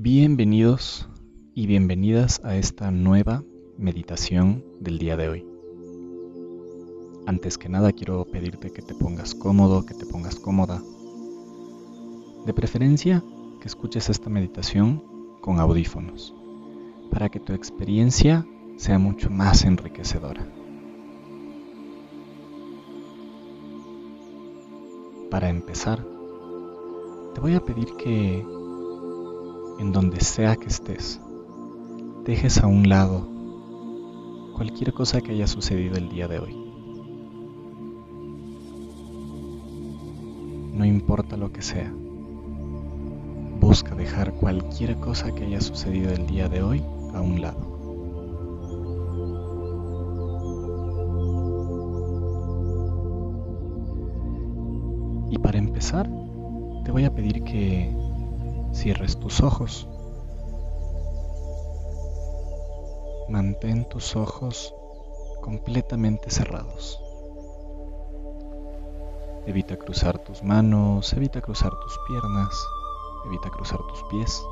[0.00, 1.08] Bienvenidos
[1.56, 3.42] y bienvenidas a esta nueva
[3.76, 5.46] meditación del día de hoy.
[7.26, 10.80] Antes que nada quiero pedirte que te pongas cómodo, que te pongas cómoda.
[12.46, 13.24] De preferencia
[13.60, 15.02] que escuches esta meditación
[15.40, 16.32] con audífonos,
[17.10, 18.46] para que tu experiencia
[18.76, 20.46] sea mucho más enriquecedora.
[25.28, 26.06] Para empezar,
[27.34, 28.46] te voy a pedir que
[29.78, 31.20] en donde sea que estés,
[32.24, 33.28] dejes a un lado
[34.54, 36.56] cualquier cosa que haya sucedido el día de hoy.
[40.74, 41.92] No importa lo que sea,
[43.60, 46.82] busca dejar cualquier cosa que haya sucedido el día de hoy
[47.14, 47.78] a un lado.
[55.30, 56.10] Y para empezar,
[56.84, 57.94] te voy a pedir que
[58.72, 59.88] cierres tus ojos.
[63.28, 64.74] Mantén tus ojos
[65.42, 67.00] completamente cerrados.
[69.46, 72.66] Evita cruzar tus manos, evita cruzar tus piernas,
[73.26, 74.42] evita cruzar tus pies.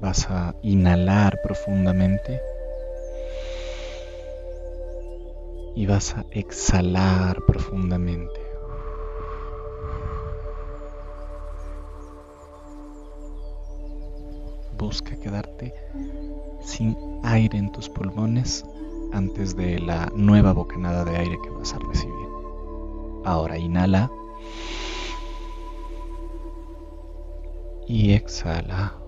[0.00, 2.49] Vas a inhalar profundamente
[5.74, 8.40] y vas a exhalar profundamente.
[14.76, 15.74] Busca quedarte
[16.62, 18.64] sin aire en tus pulmones
[19.12, 22.28] antes de la nueva bocanada de aire que vas a recibir.
[23.24, 24.10] Ahora inhala
[27.86, 28.99] y exhala.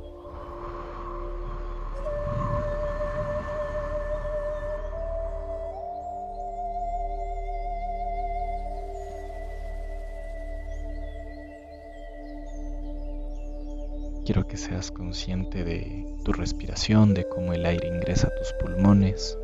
[14.25, 19.37] Quiero que seas consciente de tu respiración, de cómo el aire ingresa a tus pulmones.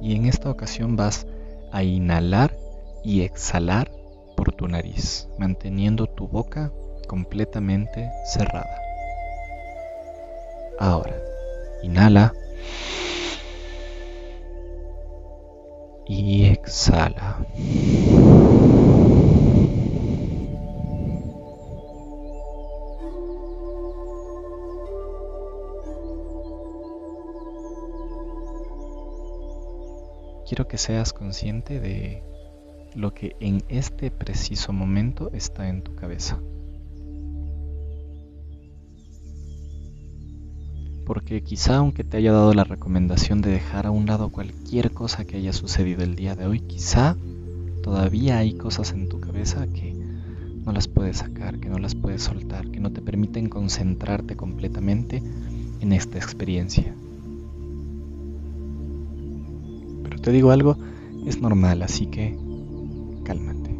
[0.00, 1.26] Y en esta ocasión vas
[1.72, 2.56] a inhalar
[3.02, 3.90] y exhalar
[4.36, 6.72] por tu nariz, manteniendo tu boca
[7.08, 8.80] completamente cerrada.
[10.78, 11.16] Ahora,
[11.82, 12.32] inhala
[16.06, 17.38] y exhala.
[30.50, 32.24] Quiero que seas consciente de
[32.96, 36.40] lo que en este preciso momento está en tu cabeza.
[41.06, 45.24] Porque quizá aunque te haya dado la recomendación de dejar a un lado cualquier cosa
[45.24, 47.16] que haya sucedido el día de hoy, quizá
[47.84, 52.24] todavía hay cosas en tu cabeza que no las puedes sacar, que no las puedes
[52.24, 55.22] soltar, que no te permiten concentrarte completamente
[55.78, 56.92] en esta experiencia
[60.22, 60.76] te digo algo,
[61.26, 62.38] es normal, así que
[63.24, 63.78] cálmate,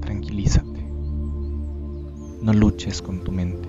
[0.00, 0.82] tranquilízate.
[2.42, 3.68] No luches con tu mente,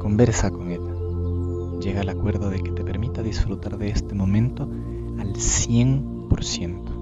[0.00, 1.80] conversa con ella.
[1.80, 4.64] Llega al acuerdo de que te permita disfrutar de este momento
[5.18, 6.95] al 100%.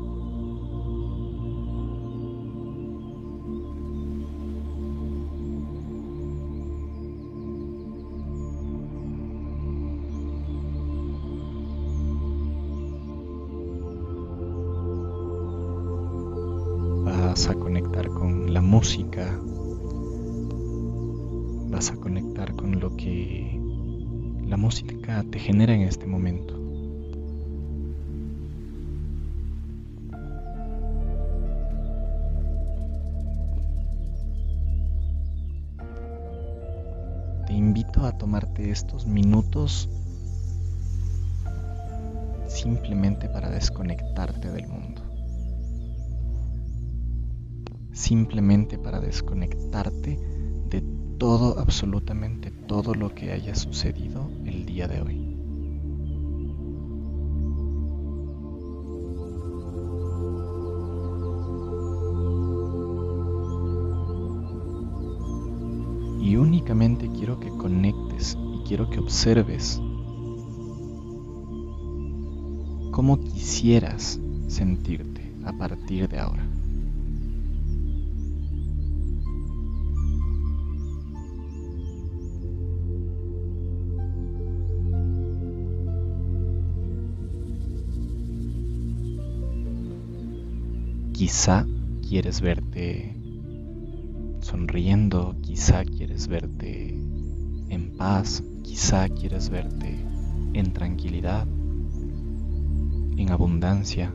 [21.74, 23.60] Vas a conectar con lo que
[24.46, 26.54] la música te genera en este momento.
[37.44, 39.91] Te invito a tomarte estos minutos
[42.47, 45.03] simplemente para desconectarte del mundo
[47.94, 50.34] simplemente para desconectarte de
[51.24, 55.15] todo, absolutamente todo lo que haya sucedido el día de hoy.
[66.21, 69.80] Y únicamente quiero que conectes y quiero que observes
[72.91, 76.53] cómo quisieras sentirte a partir de ahora.
[91.26, 91.66] Quizá
[92.06, 93.16] quieres verte
[94.42, 96.91] sonriendo, quizá quieres verte
[97.71, 99.97] en paz, quizá quieres verte
[100.53, 101.47] en tranquilidad,
[103.16, 104.12] en abundancia.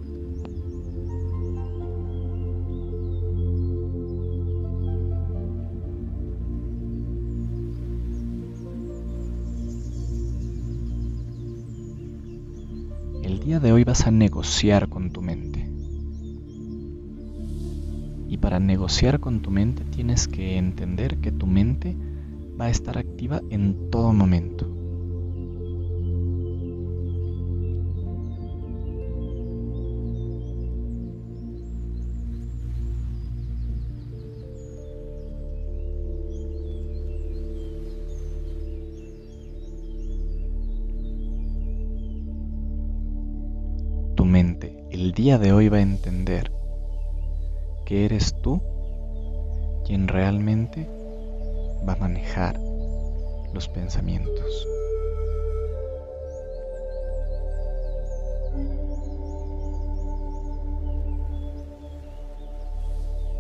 [13.24, 15.59] El día de hoy vas a negociar con tu mente.
[18.42, 21.96] Para negociar con tu mente tienes que entender que tu mente
[22.60, 24.66] va a estar activa en todo momento.
[44.16, 46.59] Tu mente el día de hoy va a entender
[47.90, 48.62] que eres tú
[49.84, 50.88] quien realmente
[51.88, 52.60] va a manejar
[53.52, 54.68] los pensamientos.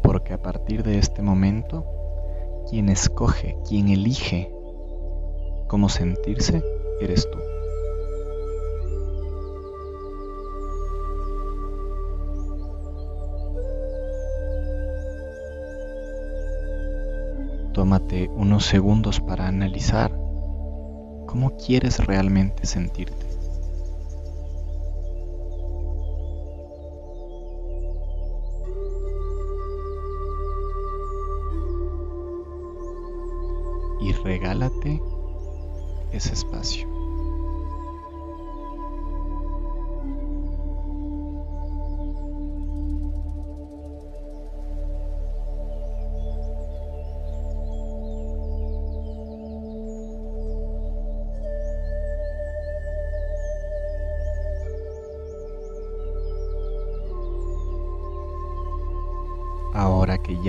[0.01, 1.85] Porque a partir de este momento,
[2.71, 4.51] quien escoge, quien elige
[5.67, 6.63] cómo sentirse,
[6.99, 7.37] eres tú.
[17.79, 20.11] Tómate unos segundos para analizar
[21.25, 23.25] cómo quieres realmente sentirte.
[34.01, 35.01] Y regálate
[36.11, 36.98] ese espacio.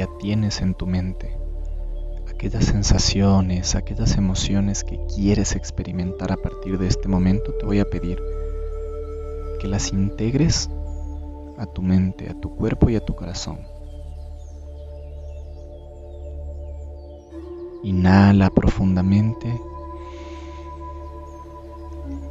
[0.01, 1.37] Ya tienes en tu mente
[2.27, 7.85] aquellas sensaciones, aquellas emociones que quieres experimentar a partir de este momento, te voy a
[7.85, 8.19] pedir
[9.61, 10.71] que las integres
[11.59, 13.59] a tu mente, a tu cuerpo y a tu corazón.
[17.83, 19.61] Inhala profundamente.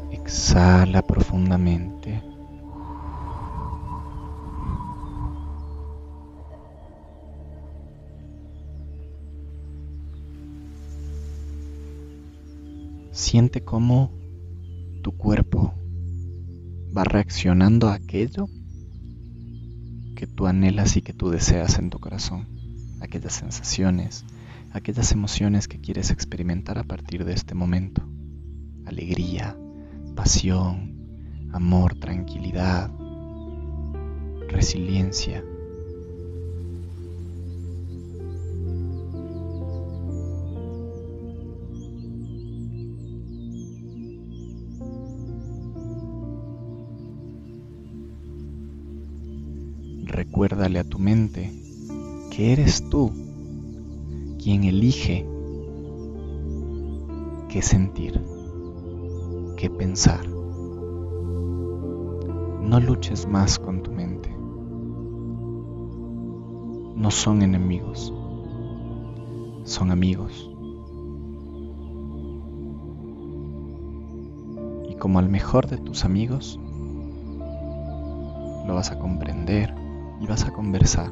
[0.10, 2.29] Exhala profundamente.
[13.12, 14.12] Siente cómo
[15.02, 15.74] tu cuerpo
[16.96, 18.48] va reaccionando a aquello
[20.16, 22.48] que tú anhelas y que tú deseas en tu corazón,
[23.02, 24.26] aquellas sensaciones,
[24.72, 28.04] aquellas emociones que quieres experimentar a partir de este momento.
[28.86, 29.58] Alegría,
[30.16, 32.92] pasión, amor, tranquilidad,
[34.50, 35.44] resiliencia,
[50.30, 51.52] recuérdale a tu mente
[52.30, 53.12] que eres tú
[54.38, 55.26] quien elige
[57.50, 58.24] qué sentir,
[59.58, 60.30] qué pensar.
[62.62, 64.30] No luches más con tu mente.
[66.96, 68.14] No son enemigos,
[69.64, 70.48] son amigos.
[74.88, 76.60] Y como al mejor de tus amigos,
[78.68, 79.89] lo vas a comprender
[80.20, 81.12] y vas a conversar.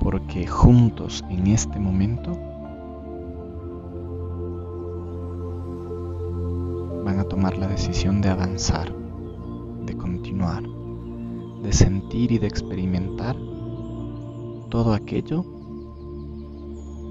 [0.00, 2.32] Porque juntos en este momento
[7.04, 9.01] van a tomar la decisión de avanzar
[11.62, 13.36] de sentir y de experimentar
[14.70, 15.44] todo aquello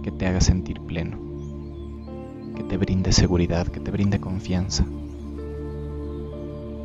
[0.02, 1.18] que te haga sentir pleno,
[2.56, 4.86] que te brinde seguridad, que te brinde confianza,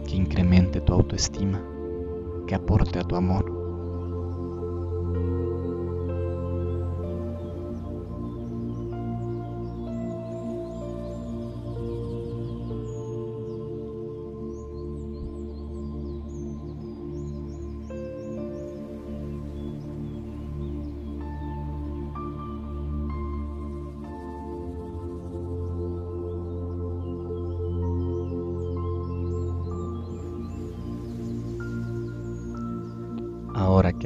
[0.07, 1.63] que incremente tu autoestima,
[2.47, 3.56] que aporte a tu amor.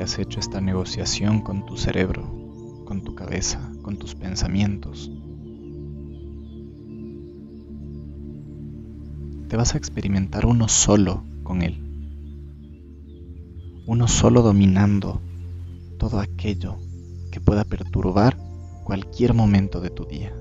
[0.01, 5.11] Has hecho esta negociación con tu cerebro, con tu cabeza, con tus pensamientos,
[9.49, 11.83] te vas a experimentar uno solo con él,
[13.87, 15.21] uno solo dominando
[15.99, 16.77] todo aquello
[17.33, 18.39] que pueda perturbar
[18.85, 20.33] cualquier momento de tu día.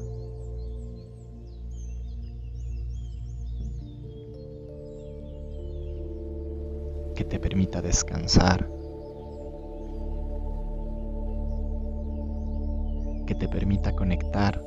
[7.16, 8.79] que te permita descansar,
[13.30, 14.60] que te permita conectar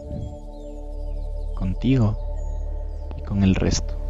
[1.56, 2.16] contigo
[3.16, 4.01] y con el resto.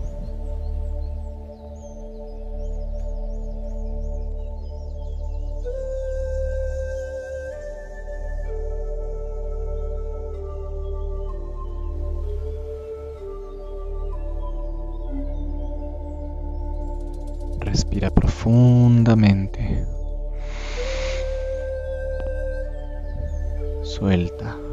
[23.92, 24.71] Suelta.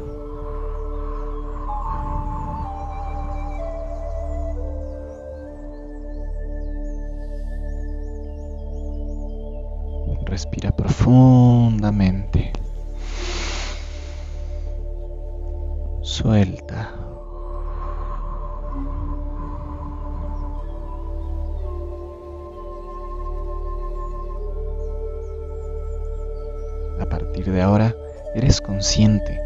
[28.40, 29.38] Eres consciente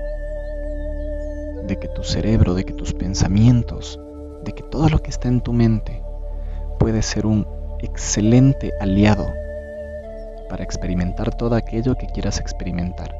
[1.67, 3.99] de que tu cerebro, de que tus pensamientos,
[4.45, 6.01] de que todo lo que está en tu mente
[6.79, 7.45] puede ser un
[7.81, 9.27] excelente aliado
[10.49, 13.17] para experimentar todo aquello que quieras experimentar.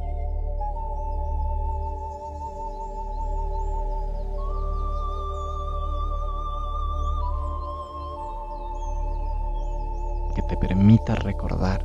[10.37, 11.85] Que te permita recordar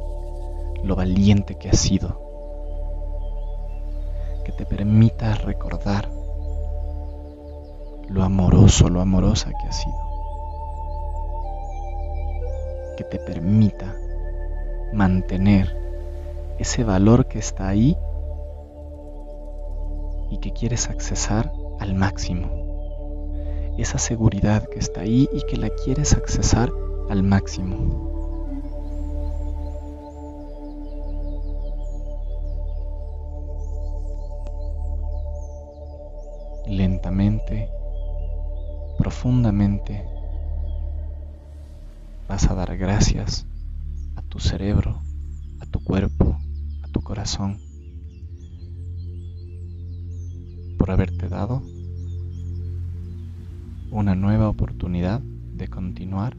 [0.84, 2.29] lo valiente que has sido
[4.60, 6.12] te permita recordar
[8.10, 9.96] lo amoroso, lo amorosa que has sido.
[12.98, 13.96] Que te permita
[14.92, 15.74] mantener
[16.58, 17.96] ese valor que está ahí
[20.30, 22.50] y que quieres accesar al máximo.
[23.78, 26.70] Esa seguridad que está ahí y que la quieres accesar
[27.10, 28.19] al máximo.
[36.70, 37.68] Lentamente,
[38.98, 40.04] profundamente,
[42.28, 43.48] vas a dar gracias
[44.16, 45.02] a tu cerebro,
[45.60, 46.38] a tu cuerpo,
[46.84, 47.58] a tu corazón,
[50.78, 51.64] por haberte dado
[53.90, 56.38] una nueva oportunidad de continuar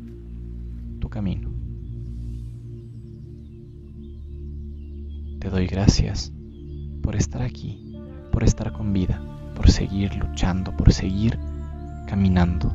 [1.00, 1.50] tu camino.
[5.40, 6.32] Te doy gracias
[7.02, 7.96] por estar aquí,
[8.30, 11.38] por estar con vida por seguir luchando, por seguir
[12.06, 12.72] caminando.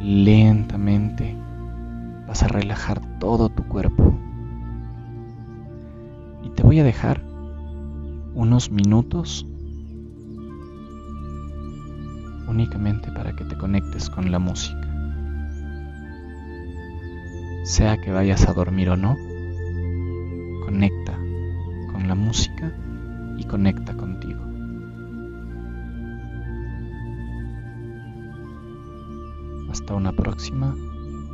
[0.00, 1.36] Lentamente
[2.26, 4.14] vas a relajar todo tu cuerpo.
[6.42, 7.20] Y te voy a dejar
[8.34, 9.46] unos minutos
[12.48, 14.85] únicamente para que te conectes con la música
[17.66, 19.16] sea que vayas a dormir o no,
[20.64, 21.18] conecta
[21.90, 22.72] con la música
[23.36, 24.40] y conecta contigo.
[29.68, 30.76] Hasta una próxima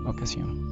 [0.06, 0.71] ocasión.